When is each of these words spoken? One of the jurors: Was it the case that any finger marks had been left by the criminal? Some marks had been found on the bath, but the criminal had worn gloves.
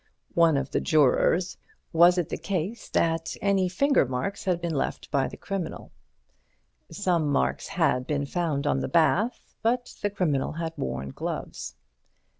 One 0.33 0.57
of 0.57 0.71
the 0.71 0.81
jurors: 0.81 1.57
Was 1.93 2.17
it 2.17 2.29
the 2.29 2.37
case 2.39 2.89
that 2.89 3.35
any 3.39 3.69
finger 3.69 4.03
marks 4.03 4.45
had 4.45 4.59
been 4.59 4.73
left 4.73 5.11
by 5.11 5.27
the 5.27 5.37
criminal? 5.37 5.91
Some 6.89 7.31
marks 7.31 7.67
had 7.67 8.07
been 8.07 8.25
found 8.25 8.65
on 8.65 8.79
the 8.79 8.87
bath, 8.87 9.53
but 9.61 9.95
the 10.01 10.09
criminal 10.09 10.53
had 10.53 10.73
worn 10.75 11.09
gloves. 11.11 11.75